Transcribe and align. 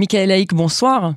Michael 0.00 0.30
Haïk, 0.30 0.54
bonsoir. 0.54 1.12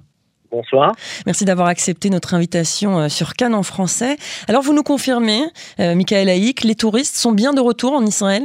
Bonsoir. 0.51 0.91
Merci 1.25 1.45
d'avoir 1.45 1.69
accepté 1.69 2.09
notre 2.09 2.33
invitation 2.33 2.99
euh, 2.99 3.07
sur 3.07 3.31
Cannes 3.31 3.53
en 3.53 3.63
français. 3.63 4.17
Alors, 4.49 4.61
vous 4.61 4.73
nous 4.73 4.83
confirmez, 4.83 5.39
euh, 5.79 5.95
Michael 5.95 6.27
Haïk, 6.27 6.65
les 6.65 6.75
touristes 6.75 7.15
sont 7.15 7.31
bien 7.31 7.53
de 7.53 7.61
retour 7.61 7.93
en 7.93 8.05
Israël? 8.05 8.43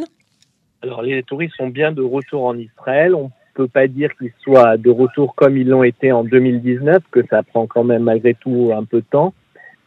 Alors, 0.83 1.03
les 1.03 1.25
touristes 1.25 1.57
sont 1.57 1.67
bien 1.67 1.91
de 1.91 2.03
retour 2.03 2.45
en 2.45 2.57
Israël. 2.57 3.17
On 3.17 3.25
ne 3.25 3.31
peut 3.55 3.67
pas 3.67 3.89
dire 3.89 4.11
qu'ils 4.17 4.33
soient 4.41 4.77
de 4.77 4.91
retour 4.91 5.35
comme 5.35 5.57
ils 5.57 5.67
l'ont 5.67 5.83
été 5.83 6.13
en 6.13 6.23
2019, 6.23 7.03
que 7.11 7.27
ça 7.29 7.43
prend 7.43 7.67
quand 7.67 7.83
même 7.83 8.05
malgré 8.05 8.35
tout 8.35 8.71
un 8.73 8.85
peu 8.85 8.99
de 8.99 9.07
temps. 9.11 9.35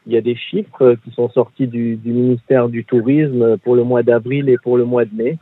Il 0.05 0.11
y 0.11 0.17
a 0.17 0.21
des 0.21 0.35
chiffres 0.35 0.97
qui 1.05 1.11
sont 1.11 1.29
sortis 1.29 1.67
du, 1.67 1.95
du 1.95 2.11
ministère 2.11 2.67
du 2.67 2.83
Tourisme 2.83 3.55
pour 3.59 3.77
le 3.77 3.85
mois 3.85 4.03
d'avril 4.03 4.49
et 4.49 4.57
pour 4.57 4.75
le 4.75 4.83
mois 4.83 5.05
de 5.05 5.15
mai 5.15 5.37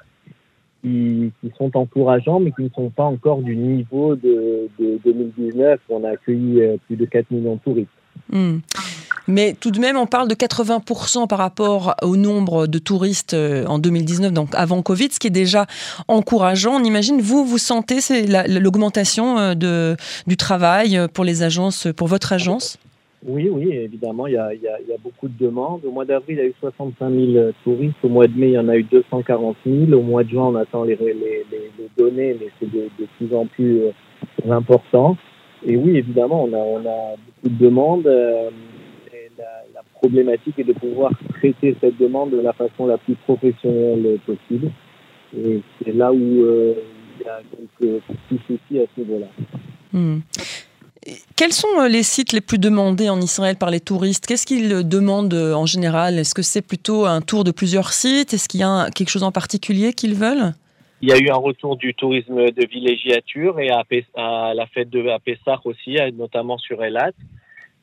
qui, 0.81 1.31
sont 1.57 1.75
encourageants, 1.75 2.39
mais 2.39 2.51
qui 2.51 2.63
ne 2.63 2.69
sont 2.69 2.89
pas 2.89 3.03
encore 3.03 3.41
du 3.41 3.55
niveau 3.55 4.15
de, 4.15 4.69
de 4.79 4.99
2019 5.03 5.79
où 5.89 5.95
on 5.95 6.03
a 6.03 6.11
accueilli 6.11 6.61
euh, 6.61 6.77
plus 6.87 6.95
de 6.95 7.05
4 7.05 7.31
millions 7.31 7.55
de 7.55 7.61
touristes. 7.61 7.89
Hmm. 8.31 8.59
Mais 9.27 9.53
tout 9.53 9.69
de 9.69 9.79
même, 9.79 9.95
on 9.95 10.07
parle 10.07 10.27
de 10.27 10.33
80% 10.33 11.27
par 11.27 11.37
rapport 11.37 11.95
au 12.01 12.15
nombre 12.15 12.65
de 12.65 12.79
touristes 12.79 13.35
euh, 13.35 13.65
en 13.67 13.77
2019, 13.77 14.33
donc 14.33 14.49
avant 14.53 14.81
Covid, 14.81 15.09
ce 15.11 15.19
qui 15.19 15.27
est 15.27 15.31
déjà 15.31 15.67
encourageant. 16.07 16.79
On 16.79 16.83
imagine, 16.83 17.21
vous, 17.21 17.45
vous 17.45 17.59
sentez 17.59 17.99
l'augmentation 18.47 19.37
euh, 19.37 19.53
de, 19.53 19.95
du 20.25 20.37
travail 20.37 20.99
pour 21.13 21.25
les 21.25 21.43
agences, 21.43 21.87
pour 21.95 22.07
votre 22.07 22.33
agence? 22.33 22.79
Oui, 23.25 23.49
oui, 23.49 23.73
évidemment, 23.73 24.27
il 24.27 24.33
y 24.33 24.37
a, 24.37 24.53
il 24.53 24.61
y 24.61 24.67
a, 24.67 24.79
il 24.79 24.87
y 24.87 24.93
a 24.93 24.97
beaucoup 24.97 25.27
de 25.27 25.37
demandes. 25.37 25.81
Au 25.83 25.91
mois 25.91 26.05
d'avril, 26.05 26.37
il 26.37 26.41
y 26.41 26.41
a 26.41 26.45
eu 26.45 26.53
65 26.59 27.11
000 27.11 27.51
touristes. 27.63 27.97
Au 28.03 28.07
mois 28.07 28.27
de 28.27 28.37
mai, 28.37 28.47
il 28.47 28.53
y 28.53 28.59
en 28.59 28.69
a 28.69 28.77
eu 28.77 28.83
240 28.83 29.57
000. 29.65 29.91
Au 29.91 30.01
mois 30.01 30.23
de 30.23 30.29
juin, 30.29 30.45
on 30.45 30.55
attend 30.55 30.85
les, 30.85 30.95
les, 30.95 31.13
les, 31.13 31.45
les 31.51 31.89
données, 31.97 32.37
mais 32.39 32.47
c'est 32.59 32.71
de, 32.71 32.89
de, 32.97 33.07
plus 33.17 33.35
en 33.35 33.45
plus 33.45 33.81
euh, 33.81 34.51
important. 34.51 35.17
Et 35.65 35.75
oui, 35.75 35.97
évidemment, 35.97 36.45
on 36.45 36.53
a, 36.53 36.57
on 36.57 36.79
a 36.79 37.15
beaucoup 37.17 37.55
de 37.55 37.65
demandes. 37.65 38.07
Euh, 38.07 38.49
et 39.13 39.29
la, 39.37 39.63
la, 39.73 39.81
problématique 39.95 40.57
est 40.57 40.63
de 40.63 40.73
pouvoir 40.73 41.11
traiter 41.33 41.75
cette 41.81 41.97
demande 41.97 42.29
de 42.29 42.39
la 42.39 42.53
façon 42.53 42.87
la 42.87 42.97
plus 42.97 43.15
professionnelle 43.15 44.17
possible. 44.25 44.71
Et 45.37 45.59
c'est 45.83 45.93
là 45.93 46.13
où 46.13 46.15
euh, 46.15 46.73
il 47.19 47.25
y 47.25 47.29
a 47.29 47.41
quelques 47.51 48.01
petits 48.03 48.41
soucis 48.47 48.79
à 48.79 48.85
ce 48.95 49.01
niveau-là. 49.01 49.27
Mmh. 49.91 50.19
Quels 51.35 51.53
sont 51.53 51.79
euh, 51.79 51.87
les 51.87 52.03
sites 52.03 52.33
les 52.33 52.41
plus 52.41 52.59
demandés 52.59 53.09
en 53.09 53.21
Israël 53.21 53.55
par 53.55 53.69
les 53.69 53.79
touristes? 53.79 54.25
Qu'est-ce 54.25 54.45
qu'ils 54.45 54.87
demandent 54.87 55.33
euh, 55.33 55.53
en 55.53 55.65
général? 55.65 56.19
Est-ce 56.19 56.35
que 56.35 56.41
c'est 56.41 56.61
plutôt 56.61 57.05
un 57.05 57.21
tour 57.21 57.43
de 57.43 57.51
plusieurs 57.51 57.93
sites? 57.93 58.33
Est-ce 58.33 58.49
qu'il 58.49 58.59
y 58.59 58.63
a 58.63 58.89
quelque 58.91 59.09
chose 59.09 59.23
en 59.23 59.31
particulier 59.31 59.93
qu'ils 59.93 60.15
veulent? 60.15 60.53
Il 61.01 61.09
y 61.09 61.13
a 61.13 61.17
eu 61.17 61.29
un 61.29 61.37
retour 61.37 61.77
du 61.77 61.93
tourisme 61.93 62.51
de 62.51 62.67
villégiature 62.67 63.59
et 63.61 63.69
à, 63.69 64.53
la 64.53 64.65
fête 64.67 64.89
de 64.89 65.07
à 65.07 65.19
aussi, 65.63 65.97
notamment 66.17 66.57
sur 66.57 66.83
Elat, 66.83 67.13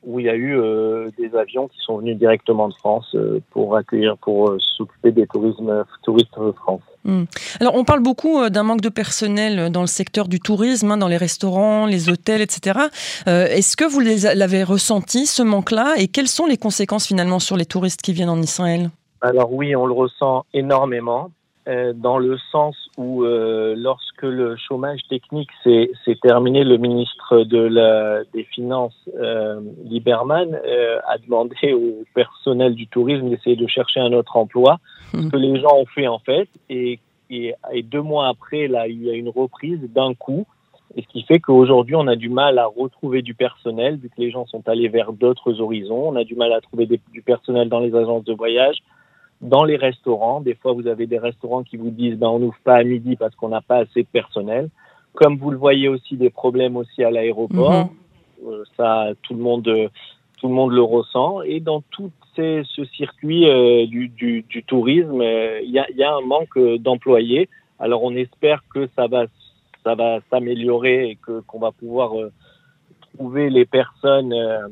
où 0.03 0.21
il 0.21 0.27
y 0.27 0.29
a 0.29 0.35
eu 0.35 0.59
euh, 0.59 1.09
des 1.19 1.35
avions 1.35 1.69
qui 1.69 1.79
sont 1.81 1.99
venus 1.99 2.19
directement 2.19 2.69
de 2.69 2.75
France 2.75 3.17
pour 3.51 3.75
accueillir, 3.75 4.19
pour 4.19 4.51
euh, 4.51 4.59
s'occuper 4.77 5.13
des 5.13 5.27
touristes 5.27 5.63
de 5.63 6.53
France. 6.53 6.83
Mmh. 7.07 7.25
Alors, 7.61 7.75
on 7.77 7.85
parle 7.85 8.01
beaucoup 8.01 8.41
euh, 8.41 8.51
d'un 8.51 8.65
manque 8.65 8.81
de 8.81 8.89
personnel 8.89 9.71
dans 9.71 9.81
le 9.81 9.87
secteur 9.87 10.27
du 10.27 10.41
tourisme, 10.41 10.91
hein, 10.91 10.97
dans 10.97 11.09
les 11.09 11.17
restaurants, 11.17 11.87
les 11.87 12.09
hôtels, 12.09 12.41
etc. 12.41 12.81
Euh, 13.29 13.47
Est-ce 13.47 13.77
que 13.77 13.85
vous 13.85 14.01
l'avez 14.01 14.65
ressenti, 14.65 15.27
ce 15.27 15.43
manque-là 15.43 15.95
Et 15.99 16.09
quelles 16.09 16.29
sont 16.29 16.47
les 16.47 16.57
conséquences 16.57 17.07
finalement 17.07 17.39
sur 17.39 17.57
les 17.57 17.65
touristes 17.65 18.03
qui 18.03 18.13
viennent 18.13 18.29
en 18.29 18.43
Israël? 18.43 18.91
Alors 19.21 19.53
oui, 19.53 19.75
on 19.77 19.87
le 19.87 19.93
ressent 19.93 20.45
énormément. 20.53 21.31
Euh, 21.69 21.93
dans 21.93 22.19
le 22.19 22.39
sens 22.53 22.77
où 22.97 23.25
euh, 23.25 23.75
lorsque 23.77 24.23
le 24.23 24.57
chômage 24.57 25.01
technique 25.09 25.51
s'est 25.65 25.91
terminé, 26.23 26.63
le 26.63 26.77
ministre 26.77 27.43
de 27.43 27.59
la, 27.59 28.23
des 28.33 28.45
Finances, 28.45 29.09
euh, 29.19 29.61
Lieberman, 29.85 30.55
euh, 30.55 31.01
a 31.09 31.19
demandé 31.19 31.73
au 31.73 32.05
personnel 32.15 32.77
du 32.77 32.87
tourisme 32.87 33.31
d'essayer 33.31 33.57
de 33.57 33.67
chercher 33.67 33.99
un 33.99 34.13
autre 34.13 34.37
emploi, 34.37 34.79
ce 35.13 35.29
que 35.29 35.37
les 35.37 35.61
gens 35.61 35.75
ont 35.75 35.87
fait 35.87 36.07
en 36.07 36.21
fait, 36.21 36.49
et, 36.71 37.01
et, 37.31 37.55
et, 37.73 37.83
deux 37.83 38.03
mois 38.03 38.29
après, 38.29 38.69
là, 38.69 38.87
il 38.87 39.03
y 39.03 39.11
a 39.11 39.15
une 39.15 39.31
reprise 39.31 39.81
d'un 39.93 40.15
coup, 40.15 40.47
et 40.95 41.03
ce 41.03 41.09
qui 41.09 41.23
fait 41.25 41.41
qu'aujourd'hui, 41.41 41.97
on 41.97 42.07
a 42.07 42.15
du 42.15 42.29
mal 42.29 42.59
à 42.59 42.67
retrouver 42.67 43.23
du 43.23 43.35
personnel, 43.35 43.97
vu 43.97 44.09
que 44.09 44.21
les 44.21 44.31
gens 44.31 44.47
sont 44.47 44.69
allés 44.69 44.89
vers 44.89 45.13
d'autres 45.13 45.61
horizons, 45.61 46.11
on 46.11 46.17
a 46.17 46.23
du 46.23 46.37
mal 46.37 46.53
à 46.53 46.61
trouver 46.61 46.87
des, 46.87 47.01
du 47.13 47.23
personnel 47.23 47.69
dans 47.69 47.81
les 47.81 47.95
agences 47.95 48.25
de 48.25 48.35
voyage, 48.35 48.77
dans 49.41 49.65
les 49.65 49.77
restaurants. 49.77 50.41
Des 50.41 50.55
fois, 50.55 50.73
vous 50.73 50.87
avez 50.87 51.07
des 51.07 51.19
restaurants 51.19 51.63
qui 51.63 51.77
vous 51.77 51.91
disent 51.91 52.17
ben, 52.17 52.29
on 52.29 52.39
n'ouvre 52.39 52.59
pas 52.65 52.77
à 52.77 52.85
midi 52.85 53.17
parce 53.17 53.35
qu'on 53.35 53.49
n'a 53.49 53.61
pas 53.61 53.79
assez 53.79 54.03
de 54.03 54.09
personnel. 54.09 54.69
Comme 55.15 55.37
vous 55.39 55.51
le 55.51 55.57
voyez 55.57 55.89
aussi, 55.89 56.17
des 56.17 56.31
problèmes 56.31 56.77
aussi 56.77 57.03
à 57.03 57.11
l'aéroport. 57.11 57.73
-hmm. 57.73 58.49
euh, 58.49 58.65
ça, 58.77 59.13
tout 59.23 59.35
le 59.35 59.41
monde, 59.41 59.69
tout 60.39 60.49
le 60.49 60.55
monde 60.55 60.73
le 60.73 60.83
ressent. 60.83 61.43
Et 61.43 61.61
dans 61.61 61.83
tout 61.91 62.11
ces, 62.37 62.63
ce 62.65 62.85
circuit 62.85 63.49
euh, 63.49 63.87
du, 63.87 64.09
du, 64.09 64.45
du, 64.49 64.63
tourisme, 64.63 65.21
euh, 65.21 65.61
il 65.63 65.71
y, 65.71 65.79
a, 65.79 65.87
y, 65.91 66.05
a, 66.05 66.15
un 66.15 66.21
manque 66.21 66.59
d'employés. 66.79 67.49
Alors, 67.79 68.05
on 68.05 68.15
espère 68.15 68.63
que 68.73 68.89
ça 68.95 69.07
va, 69.07 69.25
ça 69.85 69.95
va 69.95 70.21
s'améliorer 70.31 71.11
et 71.11 71.17
que 71.17 71.41
qu'on 71.41 71.59
va 71.59 71.73
pouvoir 71.73 72.19
euh, 72.19 72.31
trouver 73.15 73.51
les 73.51 73.65
personnes 73.65 74.33
euh, 74.33 74.69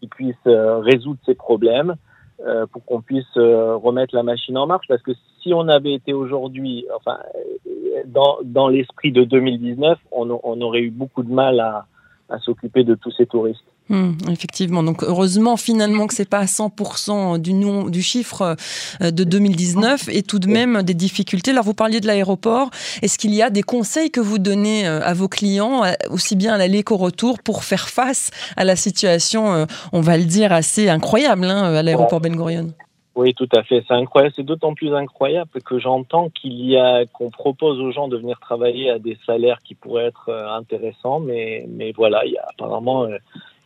qui 0.00 0.08
puissent 0.08 0.36
résoudre 0.46 1.20
ces 1.24 1.34
problèmes. 1.34 1.94
Euh, 2.40 2.66
pour 2.66 2.84
qu'on 2.84 3.00
puisse 3.00 3.24
euh, 3.36 3.76
remettre 3.76 4.12
la 4.12 4.24
machine 4.24 4.58
en 4.58 4.66
marche. 4.66 4.86
Parce 4.88 5.02
que 5.02 5.12
si 5.40 5.54
on 5.54 5.68
avait 5.68 5.92
été 5.92 6.12
aujourd'hui, 6.12 6.84
enfin, 6.96 7.20
dans, 8.06 8.38
dans 8.42 8.66
l'esprit 8.66 9.12
de 9.12 9.22
2019, 9.22 9.98
on, 10.10 10.40
on, 10.42 10.60
aurait 10.60 10.80
eu 10.80 10.90
beaucoup 10.90 11.22
de 11.22 11.32
mal 11.32 11.60
à, 11.60 11.86
à 12.28 12.38
s'occuper 12.40 12.82
de 12.82 12.96
tous 12.96 13.12
ces 13.12 13.26
touristes. 13.26 13.64
Mmh, 13.90 14.12
effectivement, 14.30 14.82
donc 14.82 15.02
heureusement 15.02 15.58
finalement 15.58 16.06
que 16.06 16.14
c'est 16.14 16.28
pas 16.28 16.38
à 16.38 16.46
100% 16.46 17.38
du, 17.38 17.52
nom, 17.52 17.84
du 17.90 18.00
chiffre 18.00 18.56
euh, 19.02 19.10
de 19.10 19.24
2019 19.24 20.08
et 20.08 20.22
tout 20.22 20.38
de 20.38 20.46
même 20.46 20.82
des 20.82 20.94
difficultés. 20.94 21.50
Alors 21.50 21.64
vous 21.64 21.74
parliez 21.74 22.00
de 22.00 22.06
l'aéroport, 22.06 22.70
est-ce 23.02 23.18
qu'il 23.18 23.34
y 23.34 23.42
a 23.42 23.50
des 23.50 23.62
conseils 23.62 24.10
que 24.10 24.20
vous 24.20 24.38
donnez 24.38 24.86
à 24.86 25.12
vos 25.12 25.28
clients, 25.28 25.82
aussi 26.08 26.34
bien 26.34 26.54
à 26.54 26.58
l'aller 26.58 26.82
qu'au 26.82 26.96
retour, 26.96 27.42
pour 27.42 27.62
faire 27.62 27.90
face 27.90 28.30
à 28.56 28.64
la 28.64 28.74
situation, 28.74 29.66
on 29.92 30.00
va 30.00 30.16
le 30.16 30.24
dire, 30.24 30.52
assez 30.52 30.88
incroyable 30.88 31.44
hein, 31.44 31.74
à 31.74 31.82
l'aéroport 31.82 32.20
Ben 32.20 32.34
Gurion? 32.34 32.72
Oui, 33.16 33.32
tout 33.34 33.48
à 33.54 33.62
fait. 33.62 33.84
C'est 33.86 33.94
incroyable. 33.94 34.34
C'est 34.34 34.42
d'autant 34.44 34.74
plus 34.74 34.92
incroyable 34.94 35.50
que 35.64 35.78
j'entends 35.78 36.30
qu'il 36.30 36.64
y 36.64 36.76
a 36.76 37.06
qu'on 37.06 37.30
propose 37.30 37.80
aux 37.80 37.92
gens 37.92 38.08
de 38.08 38.16
venir 38.16 38.40
travailler 38.40 38.90
à 38.90 38.98
des 38.98 39.16
salaires 39.24 39.58
qui 39.62 39.74
pourraient 39.74 40.06
être 40.06 40.30
intéressants, 40.30 41.20
mais 41.20 41.66
mais 41.68 41.92
voilà, 41.92 42.24
il 42.24 42.32
y 42.32 42.38
a 42.38 42.46
apparemment 42.48 43.04
euh, 43.04 43.18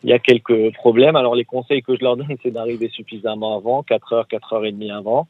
il 0.04 0.10
y 0.10 0.12
a 0.12 0.19
quelques 0.19 0.72
problèmes. 0.75 1.16
Alors 1.16 1.34
les 1.34 1.44
conseils 1.44 1.82
que 1.82 1.97
je 1.97 2.03
leur 2.03 2.16
donne, 2.16 2.36
c'est 2.42 2.50
d'arriver 2.50 2.88
suffisamment 2.88 3.56
avant, 3.56 3.82
4 3.82 4.12
heures, 4.12 4.28
4 4.28 4.53
heures 4.54 4.64
et 4.64 4.72
demie 4.72 4.91
avant. 4.91 5.28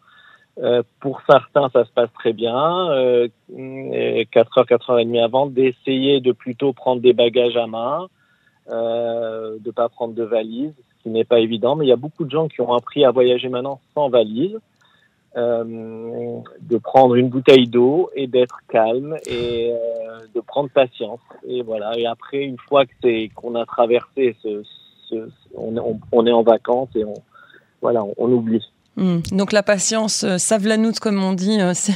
Euh, 0.61 0.83
pour 1.01 1.21
certains, 1.29 1.69
ça 1.73 1.85
se 1.85 1.91
passe 1.91 2.13
très 2.15 2.33
bien. 2.33 2.91
Euh, 2.91 3.29
4 4.31 4.59
heures, 4.59 4.67
4 4.67 4.91
heures 4.91 4.99
et 4.99 5.05
demie 5.05 5.21
avant, 5.21 5.47
d'essayer 5.47 6.21
de 6.21 6.33
plutôt 6.33 6.73
prendre 6.73 7.01
des 7.01 7.13
bagages 7.13 7.57
à 7.57 7.67
main, 7.67 8.09
euh, 8.71 9.57
de 9.61 9.71
pas 9.71 9.89
prendre 9.89 10.15
de 10.15 10.25
valise, 10.25 10.73
ce 10.77 11.03
qui 11.03 11.11
n'est 11.11 11.25
pas 11.25 11.39
évident. 11.39 11.77
Mais 11.77 11.87
il 11.87 11.89
y 11.89 11.93
a 11.93 11.97
beaucoup 11.97 12.25
de 12.25 12.31
gens 12.31 12.49
qui 12.49 12.61
ont 12.61 12.73
appris 12.73 13.05
à 13.05 13.11
voyager 13.11 13.49
maintenant 13.49 13.81
sans 13.95 14.09
valise. 14.09 14.59
Euh, 15.37 16.41
de 16.61 16.79
prendre 16.79 17.15
une 17.15 17.29
bouteille 17.29 17.69
d'eau 17.69 18.11
et 18.17 18.27
d'être 18.27 18.61
calme 18.71 19.19
et 19.27 19.71
euh, 19.71 20.21
de 20.35 20.41
prendre 20.41 20.71
patience 20.71 21.21
et 21.47 21.61
voilà 21.63 21.97
et 21.99 22.07
après 22.07 22.39
une 22.39 22.57
fois 22.67 22.87
que 22.87 22.93
c'est 23.03 23.31
qu'on 23.35 23.55
a 23.55 23.67
traversé 23.67 24.37
ce, 24.43 24.63
ce 25.11 25.29
on, 25.55 25.77
on, 25.77 26.01
on, 26.13 26.27
est 26.27 26.33
en 26.33 26.43
vacances 26.43 26.89
et 26.95 27.05
on 27.05 27.15
voilà 27.83 28.03
on, 28.03 28.15
on 28.17 28.33
oublie 28.33 28.65
Mmh. 28.99 29.19
Donc 29.31 29.53
la 29.53 29.63
patience, 29.63 30.25
euh, 30.25 30.39
savlanout 30.39 30.99
comme 31.01 31.23
on 31.23 31.33
dit, 31.33 31.61
euh, 31.61 31.73
c'est 31.75 31.95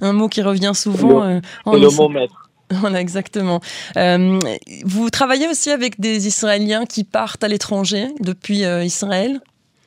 un 0.00 0.12
mot 0.12 0.28
qui 0.28 0.42
revient 0.42 0.72
souvent. 0.74 1.24
Le, 1.24 1.40
le 1.66 1.96
mot 1.96 2.08
maître. 2.08 2.46
Voilà, 2.72 3.00
exactement. 3.00 3.60
Euh, 3.96 4.38
vous 4.84 5.10
travaillez 5.10 5.48
aussi 5.48 5.70
avec 5.70 5.98
des 5.98 6.28
Israéliens 6.28 6.86
qui 6.86 7.02
partent 7.02 7.42
à 7.42 7.48
l'étranger 7.48 8.06
depuis 8.20 8.64
euh, 8.64 8.84
Israël? 8.84 9.40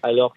Alors, 0.03 0.33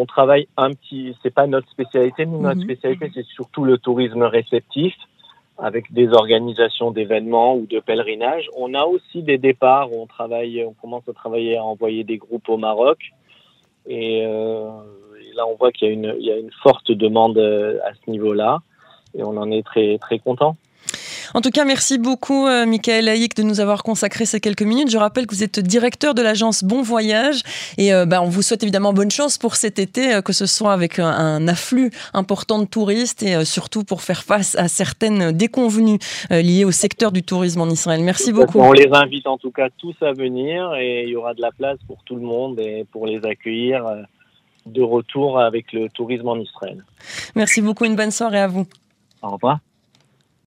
on 0.00 0.06
travaille 0.06 0.48
un 0.56 0.70
petit, 0.70 1.14
c'est 1.22 1.34
pas 1.34 1.46
notre 1.46 1.68
spécialité, 1.70 2.24
mais 2.24 2.38
notre 2.38 2.60
mmh. 2.60 2.64
spécialité, 2.64 3.10
c'est 3.14 3.26
surtout 3.26 3.64
le 3.64 3.76
tourisme 3.76 4.22
réceptif 4.22 4.94
avec 5.58 5.92
des 5.92 6.08
organisations 6.08 6.90
d'événements 6.90 7.54
ou 7.54 7.66
de 7.66 7.80
pèlerinages. 7.80 8.48
On 8.56 8.72
a 8.72 8.84
aussi 8.84 9.22
des 9.22 9.36
départs 9.36 9.92
où 9.92 10.00
on 10.00 10.06
travaille, 10.06 10.64
on 10.64 10.72
commence 10.72 11.06
à 11.06 11.12
travailler 11.12 11.58
à 11.58 11.64
envoyer 11.64 12.02
des 12.02 12.16
groupes 12.16 12.48
au 12.48 12.56
Maroc. 12.56 12.98
Et, 13.86 14.24
euh, 14.24 14.70
et 15.20 15.34
là, 15.34 15.46
on 15.46 15.56
voit 15.56 15.70
qu'il 15.70 15.88
y 15.88 15.90
a 15.90 15.92
une, 15.92 16.16
il 16.18 16.24
y 16.24 16.32
a 16.32 16.38
une 16.38 16.52
forte 16.62 16.90
demande 16.90 17.38
à 17.38 17.92
ce 17.92 18.10
niveau-là. 18.10 18.60
Et 19.14 19.22
on 19.22 19.36
en 19.36 19.50
est 19.50 19.66
très, 19.66 19.98
très 19.98 20.18
content. 20.18 20.56
En 21.34 21.40
tout 21.40 21.50
cas, 21.50 21.64
merci 21.64 21.98
beaucoup, 21.98 22.46
euh, 22.46 22.66
Michael 22.66 23.08
Haïk, 23.08 23.36
de 23.36 23.42
nous 23.42 23.60
avoir 23.60 23.82
consacré 23.82 24.24
ces 24.24 24.40
quelques 24.40 24.62
minutes. 24.62 24.90
Je 24.90 24.98
rappelle 24.98 25.26
que 25.26 25.34
vous 25.34 25.44
êtes 25.44 25.60
directeur 25.60 26.14
de 26.14 26.22
l'agence 26.22 26.64
Bon 26.64 26.82
Voyage 26.82 27.42
et 27.78 27.94
euh, 27.94 28.04
bah, 28.04 28.20
on 28.22 28.28
vous 28.28 28.42
souhaite 28.42 28.62
évidemment 28.62 28.92
bonne 28.92 29.10
chance 29.10 29.38
pour 29.38 29.54
cet 29.54 29.78
été, 29.78 30.14
euh, 30.14 30.22
que 30.22 30.32
ce 30.32 30.46
soit 30.46 30.72
avec 30.72 30.98
un, 30.98 31.46
afflux 31.46 31.90
important 32.14 32.58
de 32.58 32.64
touristes 32.64 33.22
et 33.22 33.44
surtout 33.44 33.84
pour 33.84 34.02
faire 34.02 34.22
face 34.22 34.56
à 34.56 34.68
certaines 34.68 35.32
déconvenues 35.32 35.98
liées 36.30 36.64
au 36.64 36.70
secteur 36.70 37.12
du 37.12 37.22
tourisme 37.22 37.60
en 37.60 37.68
Israël. 37.68 38.02
Merci 38.02 38.32
beaucoup. 38.32 38.58
On 38.60 38.72
les 38.72 38.88
invite 38.92 39.26
en 39.26 39.38
tout 39.38 39.50
cas 39.50 39.68
tous 39.78 39.94
à 40.02 40.12
venir 40.12 40.74
et 40.74 41.04
il 41.04 41.10
y 41.10 41.16
aura 41.16 41.34
de 41.34 41.40
la 41.40 41.50
place 41.50 41.78
pour 41.86 42.02
tout 42.04 42.16
le 42.16 42.22
monde 42.22 42.60
et 42.60 42.84
pour 42.92 43.06
les 43.06 43.24
accueillir 43.24 43.84
de 44.66 44.82
retour 44.82 45.40
avec 45.40 45.72
le 45.72 45.88
tourisme 45.88 46.28
en 46.28 46.36
Israël. 46.36 46.84
Merci 47.34 47.62
beaucoup, 47.62 47.84
une 47.84 47.96
bonne 47.96 48.10
soirée 48.10 48.40
à 48.40 48.48
vous. 48.48 48.66
Au 49.22 49.30
revoir. 49.30 49.58